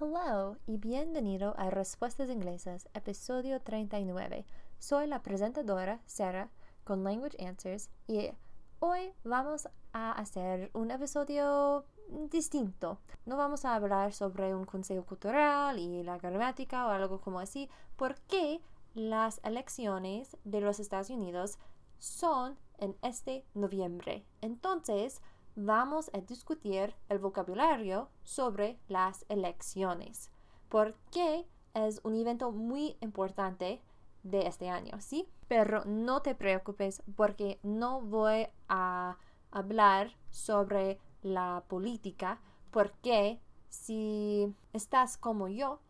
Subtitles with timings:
[0.00, 4.46] Hello y bienvenido a Respuestas Inglesas, episodio 39.
[4.78, 6.50] Soy la presentadora Sarah
[6.84, 8.30] con Language Answers y
[8.78, 11.84] hoy vamos a hacer un episodio
[12.30, 13.00] distinto.
[13.26, 17.68] No vamos a hablar sobre un consejo cultural y la gramática o algo como así,
[17.96, 18.60] porque
[18.94, 21.58] las elecciones de los Estados Unidos
[21.98, 24.24] son en este noviembre.
[24.42, 25.20] Entonces,
[25.58, 30.30] vamos a discutir el vocabulario sobre las elecciones,
[30.68, 33.82] porque es un evento muy importante
[34.22, 35.28] de este año, ¿sí?
[35.48, 39.18] Pero no te preocupes porque no voy a
[39.50, 42.40] hablar sobre la política,
[42.70, 45.80] porque si estás como yo,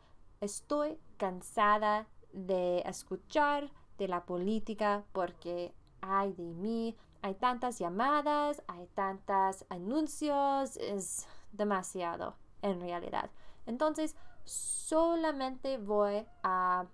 [0.40, 8.86] estoy cansada de escuchar de la política porque ay de mí, hay tantas llamadas, hay
[8.94, 13.30] tantos anuncios, es demasiado en realidad.
[13.66, 16.86] Entonces, solamente voy a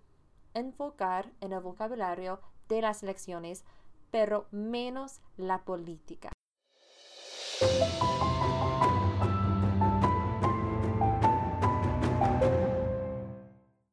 [0.55, 3.65] enfocar en el vocabulario de las elecciones,
[4.11, 6.31] pero menos la política.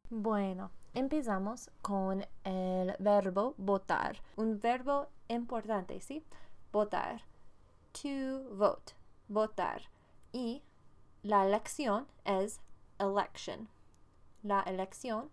[0.10, 4.22] Bueno, empezamos con el verbo votar.
[4.36, 6.24] Un verbo importante, ¿sí?
[6.72, 7.24] Votar.
[8.02, 8.94] To vote.
[9.28, 9.84] Votar.
[10.32, 10.64] Y
[11.24, 12.60] la elección es
[13.00, 13.70] election.
[14.44, 15.30] La elección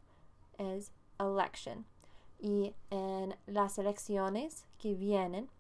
[0.59, 1.87] es election.
[2.39, 5.51] Y en las elecciones que vienen,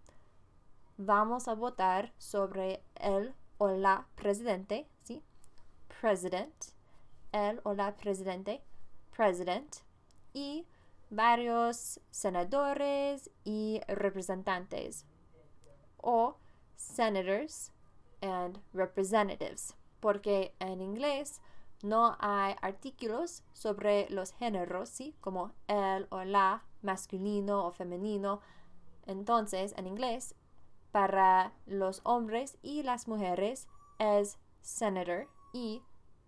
[0.96, 5.22] vamos a votar sobre el o la presidente, ¿sí?
[6.00, 6.54] President.
[7.32, 8.62] El o la presidente.
[9.10, 9.87] President
[10.38, 10.66] y
[11.10, 15.04] varios senadores y representantes
[15.96, 16.36] o
[16.76, 17.72] senators
[18.20, 21.40] and representatives porque en inglés
[21.82, 25.14] no hay artículos sobre los géneros, ¿sí?
[25.20, 28.40] como el o la, masculino o femenino.
[29.06, 30.34] Entonces, en inglés,
[30.92, 35.82] para los hombres y las mujeres es senator y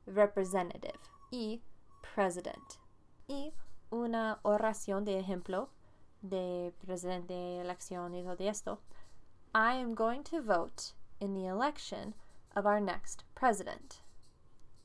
[0.07, 0.99] representative
[1.31, 1.63] y
[2.15, 2.81] president.
[3.91, 5.69] Una oración de ejemplo
[6.23, 8.81] de presidente, elección y todo esto.
[9.55, 12.15] I am going to vote in the election
[12.55, 14.03] of our next president.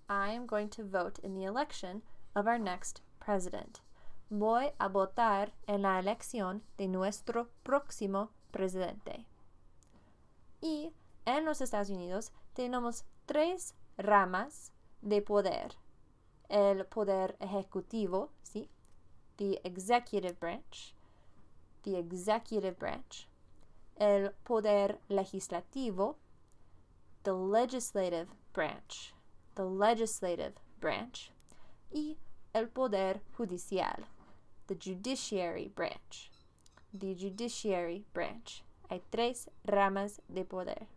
[0.10, 2.02] I am going to vote in the election
[2.36, 3.82] of our next president.
[4.30, 9.26] Voy a votar en la elección de nuestro próximo presidente.
[10.62, 10.94] Y
[11.26, 15.76] en los Estados Unidos tenemos tres ramas de poder.
[16.50, 18.70] El poder ejecutivo, ¿sí?
[19.38, 20.94] The executive branch,
[21.84, 23.28] the executive branch,
[24.00, 26.16] el poder legislativo,
[27.24, 29.14] the legislative branch,
[29.56, 31.32] the legislative branch,
[31.94, 32.18] y
[32.54, 34.06] el poder judicial,
[34.68, 36.30] the judiciary branch,
[36.94, 38.64] the judiciary branch.
[38.90, 40.88] Hay tres ramas de poder.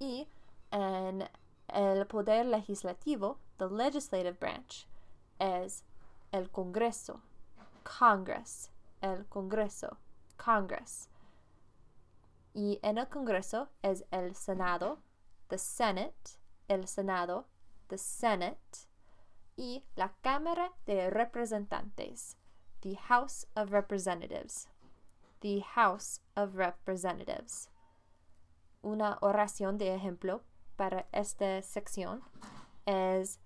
[0.00, 0.26] Y
[0.72, 1.28] en
[1.68, 4.86] el poder legislativo, the legislative branch,
[5.40, 5.82] es
[6.32, 7.20] el Congreso,
[7.82, 9.96] Congress, el Congreso,
[10.36, 11.08] Congress.
[12.54, 14.98] Y en el Congreso es el Senado,
[15.48, 17.46] the Senate, el Senado,
[17.88, 18.86] the Senate.
[19.56, 22.36] Y la Cámara de Representantes,
[22.80, 24.68] the House of Representatives,
[25.40, 27.68] the House of Representatives.
[28.82, 30.42] Una oración de ejemplo
[30.76, 32.22] para esta sección
[32.86, 33.40] es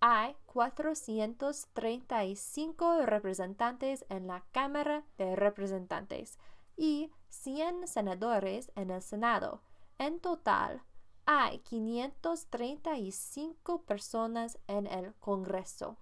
[0.00, 6.38] hay 435 representantes en la Cámara de Representantes
[6.76, 9.60] y 100 senadores en el Senado.
[9.98, 10.82] En total,
[11.26, 15.98] hay 535 personas en el Congreso.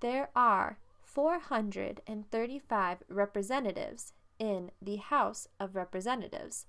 [0.00, 6.66] There are 435 representatives in the House of Representatives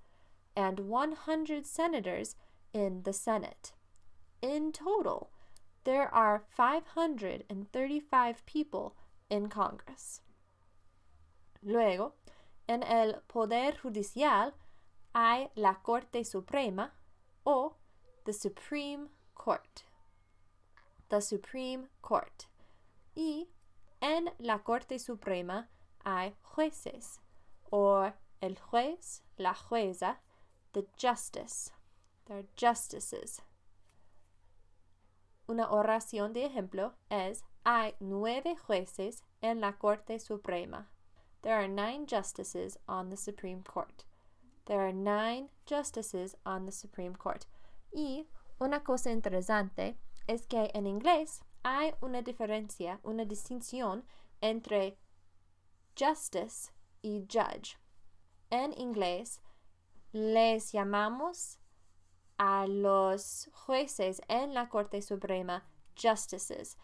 [0.55, 2.35] and 100 senators
[2.73, 3.73] in the Senate.
[4.41, 5.29] In total,
[5.83, 8.95] there are 535 people
[9.29, 10.21] in Congress.
[11.61, 12.13] Luego,
[12.67, 14.53] en el Poder Judicial
[15.13, 16.91] hay la Corte Suprema
[17.45, 17.75] o
[18.25, 19.83] the Supreme Court.
[21.09, 22.47] The Supreme Court.
[23.15, 23.47] Y
[24.01, 25.67] en la Corte Suprema
[26.05, 27.19] hay jueces
[27.71, 30.17] o el juez, la jueza,
[30.73, 31.71] the justice.
[32.25, 33.41] They're justices.
[35.53, 40.89] Una oración de ejemplo es hay nueve jueces en la Corte Suprema.
[41.43, 44.03] There are nine justices on the Supreme Court.
[44.65, 47.45] There are nine justices on the Supreme Court.
[47.91, 48.25] Y
[48.59, 49.95] una cosa interesante,
[50.25, 54.01] es que en inglés hay una diferencia, una distinción
[54.41, 54.97] entre
[55.95, 56.71] justice
[57.03, 57.77] y judge.
[58.49, 59.39] En inglés
[60.13, 61.59] les llamamos
[62.37, 65.63] a los jueces en la Corte Suprema
[65.95, 66.77] justices.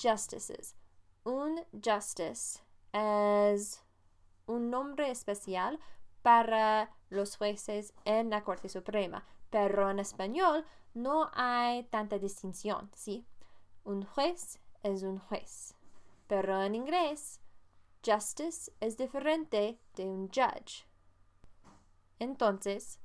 [0.00, 0.76] Justices.
[1.24, 2.60] Un justice
[2.92, 3.82] es
[4.46, 5.78] un nombre especial
[6.22, 10.64] para los jueces en la Corte Suprema, pero en español
[10.94, 13.26] no hay tanta distinción, ¿sí?
[13.84, 15.74] Un juez es un juez,
[16.26, 17.40] pero en inglés,
[18.04, 20.86] justice es diferente de un judge.
[22.18, 23.00] Entonces,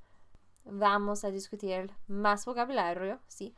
[0.64, 3.54] vamos a discutir más vocabulario, ¿sí?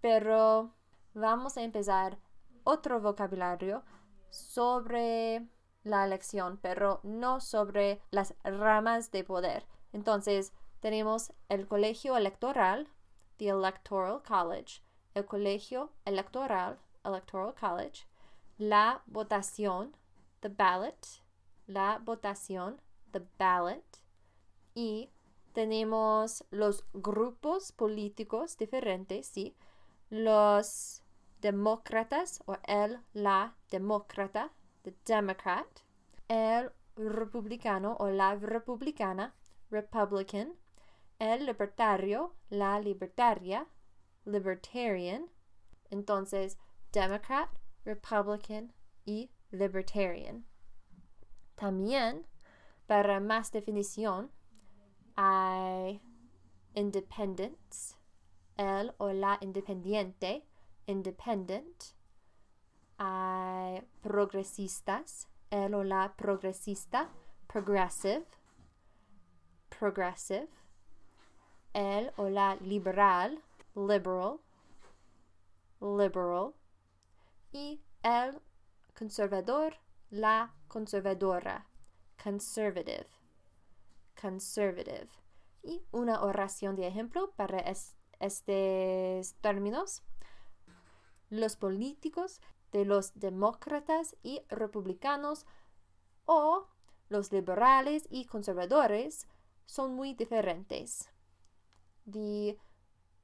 [0.00, 0.72] Pero
[1.14, 2.18] vamos a empezar
[2.64, 3.82] otro vocabulario
[4.30, 5.46] sobre
[5.82, 9.66] la elección, pero no sobre las ramas de poder.
[9.92, 12.88] Entonces, tenemos el colegio electoral,
[13.38, 14.82] the Electoral College,
[15.14, 18.06] el colegio electoral, Electoral College,
[18.58, 19.96] la votación,
[20.40, 21.22] the ballot,
[21.66, 22.80] la votación,
[23.12, 23.84] the ballot,
[24.74, 25.10] y
[25.58, 29.56] tenemos los grupos políticos diferentes, ¿sí?
[30.08, 31.02] Los
[31.40, 34.52] demócratas o el, la demócrata,
[34.84, 35.66] the Democrat,
[36.28, 39.34] el republicano o la republicana,
[39.68, 40.54] Republican,
[41.18, 43.66] el libertario, la libertaria,
[44.26, 45.28] Libertarian.
[45.90, 46.56] Entonces,
[46.92, 47.50] Democrat,
[47.84, 48.72] Republican
[49.04, 50.44] y Libertarian.
[51.56, 52.28] También,
[52.86, 54.30] para más definición,
[55.20, 56.00] hay
[56.74, 57.96] independents,
[58.56, 60.44] el o la independiente,
[60.86, 61.86] independent.
[62.98, 67.08] Hay progresistas, el o la progresista,
[67.48, 68.26] progressive,
[69.76, 70.48] progressive.
[71.72, 73.42] El o la liberal,
[73.74, 74.38] liberal,
[75.80, 76.54] liberal.
[77.50, 78.40] Y el
[78.96, 79.74] conservador,
[80.10, 81.66] la conservadora,
[82.22, 83.17] conservative,
[84.20, 85.08] conservative.
[85.62, 90.02] Y una oración de ejemplo para estos términos.
[91.30, 92.40] Los políticos
[92.72, 95.46] de los demócratas y republicanos
[96.24, 96.68] o
[97.08, 99.26] los liberales y conservadores
[99.66, 101.10] son muy diferentes.
[102.06, 102.58] The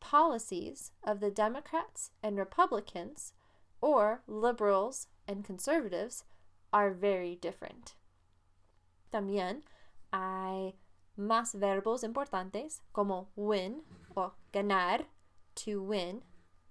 [0.01, 3.33] policies of the Democrats and Republicans,
[3.81, 6.25] or liberals and conservatives,
[6.73, 7.95] are very different.
[9.11, 9.63] También
[10.13, 10.75] hay
[11.17, 13.83] más verbos importantes como win
[14.17, 15.07] o ganar,
[15.55, 16.23] to win,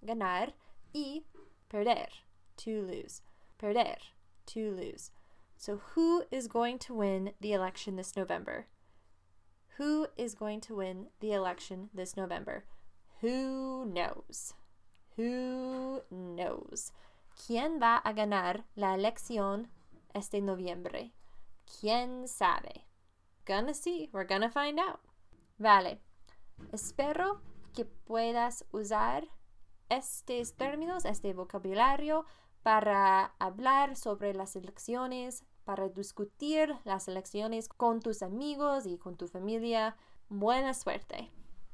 [0.05, 0.53] ganar,
[0.93, 1.23] y
[1.69, 2.09] perder,
[2.57, 3.21] to lose,
[3.57, 3.97] perder,
[4.45, 5.11] to lose.
[5.57, 8.67] So, who is going to win the election this November?
[9.77, 12.65] Who is going to win the election this November?
[13.21, 14.53] Who knows?
[15.15, 16.91] Who knows?
[17.35, 19.67] ¿Quién va a ganar la elección
[20.13, 21.11] este noviembre?
[21.65, 22.85] ¿Quién sabe?
[23.45, 24.99] Gonna see, we're gonna find out.
[25.57, 25.99] Vale.
[26.71, 27.41] Espero
[27.73, 29.27] que puedas usar
[29.89, 32.25] estos términos, este vocabulario
[32.63, 39.27] para hablar sobre las elecciones, para discutir las elecciones con tus amigos y con tu
[39.27, 39.97] familia.
[40.29, 41.29] Buena suerte.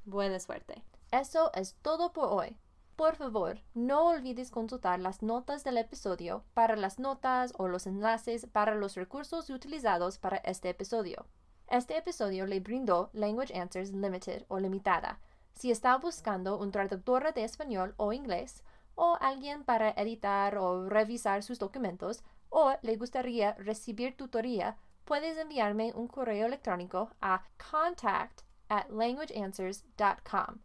[0.06, 0.84] Buena suerte.
[1.12, 2.58] Eso es todo por hoy.
[2.96, 8.48] Por favor, no olvides consultar las notas del episodio para las notas o los enlaces
[8.52, 11.26] para los recursos utilizados para este episodio.
[11.70, 15.20] Este episodio le brindó Language Answers Limited o Limitada.
[15.54, 18.64] Si está buscando un traductor de español o inglés,
[18.96, 25.94] o alguien para editar o revisar sus documentos, o le gustaría recibir tutoría, puedes enviarme
[25.94, 30.62] un correo electrónico a contact at languageanswers.com.